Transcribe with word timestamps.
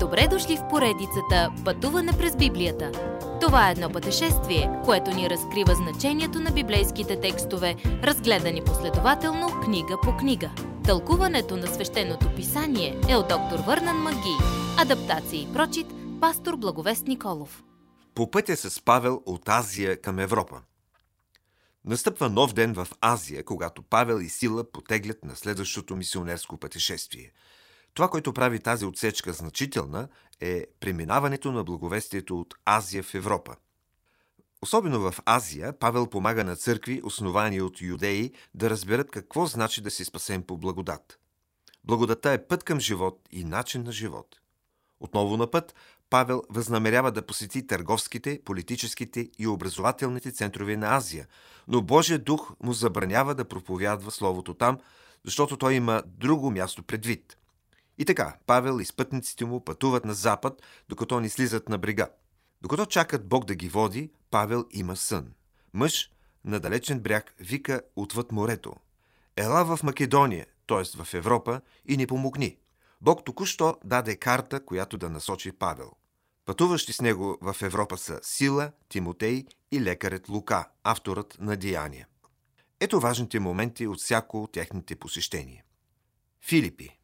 Добре 0.00 0.28
дошли 0.30 0.56
в 0.56 0.68
поредицата 0.68 1.52
Пътуване 1.64 2.12
през 2.12 2.36
Библията. 2.36 2.92
Това 3.40 3.68
е 3.68 3.72
едно 3.72 3.90
пътешествие, 3.90 4.70
което 4.84 5.10
ни 5.10 5.30
разкрива 5.30 5.74
значението 5.74 6.40
на 6.40 6.50
библейските 6.50 7.20
текстове, 7.20 7.76
разгледани 7.84 8.64
последователно 8.64 9.60
книга 9.64 9.96
по 10.02 10.16
книга. 10.16 10.50
Тълкуването 10.84 11.56
на 11.56 11.66
свещеното 11.66 12.34
писание 12.36 13.00
е 13.08 13.16
от 13.16 13.28
доктор 13.28 13.58
Върнан 13.66 13.96
Маги. 13.96 14.36
Адаптация 14.78 15.42
и 15.42 15.52
прочит, 15.52 15.86
пастор 16.20 16.56
Благовест 16.56 17.06
Николов. 17.06 17.64
По 18.14 18.30
пътя 18.30 18.56
с 18.56 18.84
Павел 18.84 19.22
от 19.26 19.48
Азия 19.48 20.00
към 20.00 20.18
Европа. 20.18 20.60
Настъпва 21.84 22.28
нов 22.28 22.52
ден 22.52 22.74
в 22.74 22.88
Азия, 23.00 23.44
когато 23.44 23.82
Павел 23.82 24.20
и 24.20 24.28
Сила 24.28 24.72
потеглят 24.72 25.24
на 25.24 25.36
следващото 25.36 25.96
мисионерско 25.96 26.56
пътешествие– 26.56 27.32
това, 27.98 28.08
което 28.08 28.32
прави 28.32 28.60
тази 28.60 28.84
отсечка 28.84 29.32
значителна, 29.32 30.08
е 30.40 30.66
преминаването 30.80 31.52
на 31.52 31.64
благовестието 31.64 32.40
от 32.40 32.54
Азия 32.64 33.02
в 33.02 33.14
Европа. 33.14 33.56
Особено 34.62 35.00
в 35.00 35.14
Азия, 35.26 35.78
Павел 35.78 36.06
помага 36.06 36.44
на 36.44 36.56
църкви, 36.56 37.00
основани 37.04 37.60
от 37.60 37.80
юдеи, 37.80 38.32
да 38.54 38.70
разберат 38.70 39.10
какво 39.10 39.46
значи 39.46 39.80
да 39.80 39.90
се 39.90 40.04
спасем 40.04 40.42
по 40.42 40.56
благодат. 40.56 41.18
Благодата 41.84 42.32
е 42.32 42.46
път 42.46 42.64
към 42.64 42.80
живот 42.80 43.20
и 43.30 43.44
начин 43.44 43.82
на 43.82 43.92
живот. 43.92 44.36
Отново 45.00 45.36
на 45.36 45.50
път, 45.50 45.74
Павел 46.10 46.42
възнамерява 46.50 47.12
да 47.12 47.26
посети 47.26 47.66
търговските, 47.66 48.40
политическите 48.44 49.28
и 49.38 49.46
образователните 49.46 50.32
центрове 50.32 50.76
на 50.76 50.96
Азия, 50.96 51.26
но 51.68 51.82
Божия 51.82 52.18
дух 52.18 52.50
му 52.62 52.72
забранява 52.72 53.34
да 53.34 53.48
проповядва 53.48 54.10
Словото 54.10 54.54
там, 54.54 54.78
защото 55.24 55.56
той 55.56 55.74
има 55.74 56.02
друго 56.06 56.50
място 56.50 56.82
предвид. 56.82 57.37
И 57.98 58.04
така, 58.04 58.36
Павел 58.46 58.80
и 58.80 58.84
спътниците 58.84 59.44
му 59.44 59.64
пътуват 59.64 60.04
на 60.04 60.14
запад, 60.14 60.62
докато 60.88 61.20
ни 61.20 61.28
слизат 61.28 61.68
на 61.68 61.78
брега. 61.78 62.08
Докато 62.62 62.86
чакат 62.86 63.28
Бог 63.28 63.44
да 63.44 63.54
ги 63.54 63.68
води, 63.68 64.10
Павел 64.30 64.64
има 64.70 64.96
сън. 64.96 65.32
Мъж 65.74 66.10
на 66.44 66.60
далечен 66.60 67.00
бряг 67.00 67.34
вика 67.40 67.82
отвъд 67.96 68.32
морето. 68.32 68.74
Ела 69.36 69.64
в 69.64 69.82
Македония, 69.82 70.46
т.е. 70.66 71.02
в 71.02 71.14
Европа, 71.14 71.60
и 71.86 71.96
ни 71.96 72.06
помогни. 72.06 72.56
Бог 73.00 73.24
току-що 73.24 73.76
даде 73.84 74.16
карта, 74.16 74.64
която 74.64 74.98
да 74.98 75.10
насочи 75.10 75.52
Павел. 75.52 75.92
Пътуващи 76.44 76.92
с 76.92 77.00
него 77.00 77.38
в 77.40 77.56
Европа 77.62 77.98
са 77.98 78.20
Сила, 78.22 78.72
Тимотей 78.88 79.46
и 79.72 79.80
лекарят 79.80 80.28
Лука, 80.28 80.68
авторът 80.84 81.36
на 81.40 81.56
Деяния. 81.56 82.06
Ето 82.80 83.00
важните 83.00 83.40
моменти 83.40 83.86
от 83.86 84.00
всяко 84.00 84.42
от 84.42 84.52
техните 84.52 84.96
посещения. 84.96 85.64
Филипи 86.42 86.97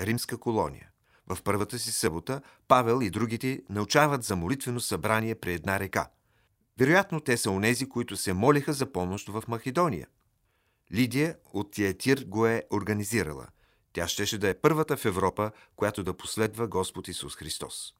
римска 0.00 0.38
колония. 0.38 0.88
В 1.26 1.42
първата 1.42 1.78
си 1.78 1.92
събота 1.92 2.40
Павел 2.68 3.02
и 3.02 3.10
другите 3.10 3.62
научават 3.68 4.24
за 4.24 4.36
молитвено 4.36 4.80
събрание 4.80 5.34
при 5.34 5.52
една 5.52 5.80
река. 5.80 6.08
Вероятно 6.78 7.20
те 7.20 7.36
са 7.36 7.50
онези, 7.50 7.88
които 7.88 8.16
се 8.16 8.32
молиха 8.32 8.72
за 8.72 8.92
помощ 8.92 9.28
в 9.28 9.42
Македония. 9.48 10.06
Лидия 10.94 11.36
от 11.52 11.70
Тиатир 11.70 12.24
го 12.26 12.46
е 12.46 12.62
организирала. 12.72 13.46
Тя 13.92 14.08
щеше 14.08 14.38
да 14.38 14.48
е 14.48 14.54
първата 14.54 14.96
в 14.96 15.04
Европа, 15.04 15.50
която 15.76 16.04
да 16.04 16.16
последва 16.16 16.66
Господ 16.66 17.08
Исус 17.08 17.36
Христос. 17.36 17.94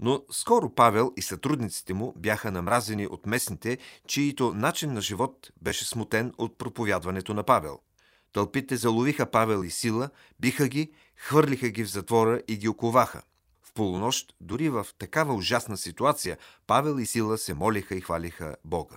Но 0.00 0.22
скоро 0.30 0.74
Павел 0.74 1.12
и 1.16 1.22
сътрудниците 1.22 1.94
му 1.94 2.14
бяха 2.16 2.50
намразени 2.50 3.06
от 3.06 3.26
местните, 3.26 3.78
чието 4.06 4.54
начин 4.54 4.92
на 4.92 5.00
живот 5.00 5.50
беше 5.62 5.84
смутен 5.84 6.32
от 6.38 6.58
проповядването 6.58 7.34
на 7.34 7.42
Павел– 7.42 7.78
Тълпите 8.32 8.76
заловиха 8.76 9.30
Павел 9.30 9.64
и 9.64 9.70
Сила, 9.70 10.10
биха 10.40 10.68
ги, 10.68 10.92
хвърлиха 11.16 11.68
ги 11.68 11.84
в 11.84 11.90
затвора 11.90 12.42
и 12.48 12.56
ги 12.56 12.68
оковаха. 12.68 13.22
В 13.62 13.72
полунощ, 13.72 14.34
дори 14.40 14.68
в 14.68 14.86
такава 14.98 15.34
ужасна 15.34 15.76
ситуация, 15.76 16.38
Павел 16.66 16.98
и 16.98 17.06
Сила 17.06 17.38
се 17.38 17.54
молиха 17.54 17.94
и 17.94 18.00
хвалиха 18.00 18.56
Бога. 18.64 18.96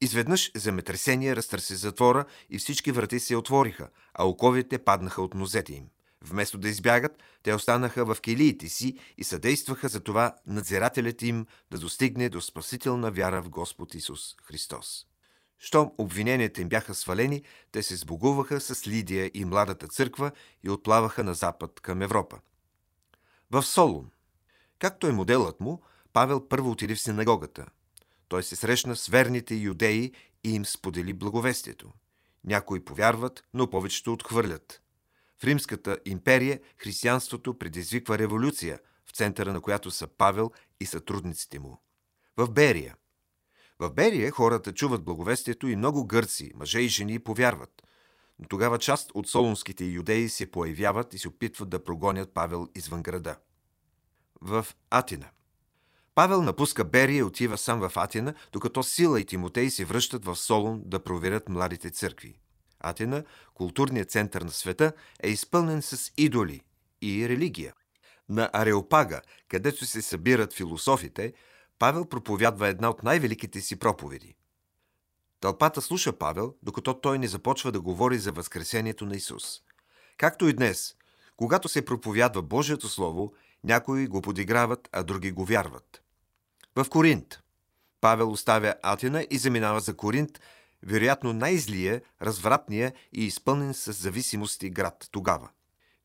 Изведнъж 0.00 0.50
земетресение 0.54 1.36
разтърси 1.36 1.74
затвора 1.74 2.24
и 2.50 2.58
всички 2.58 2.92
врати 2.92 3.20
се 3.20 3.36
отвориха, 3.36 3.88
а 4.14 4.28
оковите 4.28 4.78
паднаха 4.78 5.22
от 5.22 5.34
нозете 5.34 5.74
им. 5.74 5.84
Вместо 6.24 6.58
да 6.58 6.68
избягат, 6.68 7.22
те 7.42 7.54
останаха 7.54 8.04
в 8.04 8.20
килиите 8.20 8.68
си 8.68 8.98
и 9.18 9.24
съдействаха 9.24 9.88
за 9.88 10.00
това 10.00 10.34
надзирателят 10.46 11.22
им 11.22 11.46
да 11.70 11.78
достигне 11.78 12.28
до 12.28 12.40
спасителна 12.40 13.10
вяра 13.10 13.42
в 13.42 13.50
Господ 13.50 13.94
Исус 13.94 14.36
Христос. 14.42 15.06
Щом 15.60 15.92
обвиненията 15.98 16.60
им 16.60 16.68
бяха 16.68 16.94
свалени, 16.94 17.42
те 17.72 17.82
се 17.82 17.96
сбогуваха 17.96 18.60
с 18.60 18.86
Лидия 18.86 19.30
и 19.34 19.44
младата 19.44 19.88
църква 19.88 20.32
и 20.62 20.70
отплаваха 20.70 21.24
на 21.24 21.34
запад 21.34 21.80
към 21.80 22.02
Европа. 22.02 22.38
В 23.50 23.62
Солун, 23.62 24.10
както 24.78 25.06
е 25.06 25.12
моделът 25.12 25.60
му, 25.60 25.82
Павел 26.12 26.48
първо 26.48 26.70
отиде 26.70 26.94
в 26.94 27.00
синагогата. 27.00 27.66
Той 28.28 28.42
се 28.42 28.56
срещна 28.56 28.96
с 28.96 29.06
верните 29.06 29.54
юдеи 29.54 30.12
и 30.44 30.54
им 30.54 30.66
сподели 30.66 31.12
благовестието. 31.12 31.92
Някои 32.44 32.84
повярват, 32.84 33.44
но 33.54 33.70
повечето 33.70 34.12
отхвърлят. 34.12 34.82
В 35.38 35.44
Римската 35.44 35.98
империя 36.04 36.60
християнството 36.76 37.58
предизвиква 37.58 38.18
революция, 38.18 38.80
в 39.06 39.12
центъра 39.12 39.52
на 39.52 39.60
която 39.60 39.90
са 39.90 40.06
Павел 40.06 40.50
и 40.80 40.86
сътрудниците 40.86 41.58
му. 41.58 41.82
В 42.36 42.50
Берия– 42.50 42.96
в 43.80 43.90
Берия 43.90 44.30
хората 44.30 44.72
чуват 44.72 45.04
благовестието 45.04 45.68
и 45.68 45.76
много 45.76 46.06
гърци, 46.06 46.52
мъже 46.54 46.80
и 46.80 46.88
жени 46.88 47.18
повярват. 47.18 47.82
Но 48.38 48.48
тогава 48.48 48.78
част 48.78 49.10
от 49.14 49.28
солунските 49.28 49.84
юдеи 49.84 50.28
се 50.28 50.50
появяват 50.50 51.14
и 51.14 51.18
се 51.18 51.28
опитват 51.28 51.68
да 51.68 51.84
прогонят 51.84 52.34
Павел 52.34 52.68
извън 52.74 53.02
града. 53.02 53.36
В 54.40 54.66
Атина. 54.90 55.26
Павел 56.14 56.42
напуска 56.42 56.84
Берия 56.84 57.18
и 57.18 57.22
отива 57.22 57.58
сам 57.58 57.88
в 57.88 57.92
Атина, 57.96 58.34
докато 58.52 58.82
Сила 58.82 59.20
и 59.20 59.24
Тимотей 59.24 59.70
се 59.70 59.84
връщат 59.84 60.24
в 60.24 60.36
Солун 60.36 60.82
да 60.84 61.04
проверят 61.04 61.48
младите 61.48 61.90
църкви. 61.90 62.38
Атина, 62.80 63.24
културният 63.54 64.10
център 64.10 64.42
на 64.42 64.50
света, 64.50 64.92
е 65.22 65.28
изпълнен 65.30 65.82
с 65.82 66.12
идоли 66.16 66.60
и 67.02 67.28
религия. 67.28 67.74
На 68.28 68.50
Ареопага, 68.52 69.20
където 69.48 69.86
се 69.86 70.02
събират 70.02 70.52
философите, 70.52 71.32
Павел 71.80 72.04
проповядва 72.04 72.68
една 72.68 72.90
от 72.90 73.02
най-великите 73.02 73.60
си 73.60 73.78
проповеди. 73.78 74.34
Тълпата 75.40 75.80
слуша 75.80 76.12
Павел, 76.12 76.54
докато 76.62 77.00
той 77.00 77.18
не 77.18 77.28
започва 77.28 77.72
да 77.72 77.80
говори 77.80 78.18
за 78.18 78.32
възкресението 78.32 79.06
на 79.06 79.16
Исус. 79.16 79.60
Както 80.18 80.48
и 80.48 80.52
днес, 80.52 80.94
когато 81.36 81.68
се 81.68 81.84
проповядва 81.84 82.42
Божието 82.42 82.88
Слово, 82.88 83.32
някои 83.64 84.06
го 84.06 84.22
подиграват, 84.22 84.88
а 84.92 85.02
други 85.02 85.30
го 85.32 85.44
вярват. 85.44 86.02
В 86.76 86.86
Коринт. 86.90 87.40
Павел 88.00 88.30
оставя 88.30 88.74
Атина 88.82 89.26
и 89.30 89.38
заминава 89.38 89.80
за 89.80 89.96
Коринт, 89.96 90.40
вероятно 90.82 91.32
най-злия, 91.32 92.02
развратния 92.22 92.92
и 93.12 93.24
изпълнен 93.24 93.74
с 93.74 93.92
зависимости 93.92 94.70
град 94.70 95.08
тогава. 95.10 95.48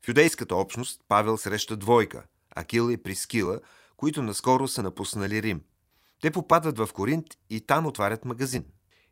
В 0.04 0.08
юдейската 0.08 0.56
общност 0.56 1.00
Павел 1.08 1.36
среща 1.36 1.76
двойка– 1.76 2.24
Акила 2.54 2.92
и 2.92 3.02
Прискила– 3.02 3.60
които 3.96 4.22
наскоро 4.22 4.68
са 4.68 4.82
напуснали 4.82 5.42
Рим. 5.42 5.60
Те 6.20 6.30
попадат 6.30 6.78
в 6.78 6.88
Коринт 6.92 7.26
и 7.50 7.60
там 7.60 7.86
отварят 7.86 8.24
магазин. 8.24 8.64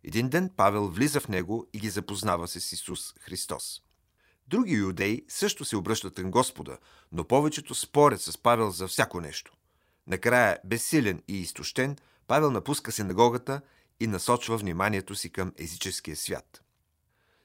Един 0.05 0.29
ден 0.29 0.51
Павел 0.57 0.89
влиза 0.89 1.21
в 1.21 1.29
него 1.29 1.67
и 1.73 1.79
ги 1.79 1.91
запознава 1.91 2.49
с 2.49 2.73
Исус 2.73 3.15
Христос. 3.21 3.81
Други 4.49 4.75
юдеи 4.75 5.25
също 5.29 5.65
се 5.65 5.77
обръщат 5.77 6.15
към 6.15 6.31
Господа, 6.31 6.79
но 7.13 7.25
повечето 7.25 7.75
спорят 7.75 8.23
с 8.23 8.39
Павел 8.39 8.71
за 8.71 8.89
всяко 8.89 9.21
нещо. 9.21 9.53
Накрая, 10.07 10.59
безсилен 10.65 11.23
и 11.29 11.41
изтощен, 11.41 11.97
Павел 12.27 12.51
напуска 12.51 12.93
синагогата 12.93 13.61
и 14.01 14.07
насочва 14.07 14.57
вниманието 14.57 15.15
си 15.15 15.31
към 15.31 15.53
езическия 15.59 16.17
свят. 16.17 16.63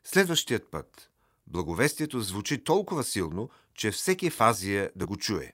Следващият 0.04 0.72
път 0.72 1.10
благовестието 1.48 2.22
звучи 2.22 2.64
толкова 2.64 3.04
силно, 3.04 3.50
че 3.74 3.92
всеки 3.92 4.30
в 4.30 4.42
Азия 4.42 4.92
да 4.96 5.08
го 5.08 5.18
чуе. 5.18 5.54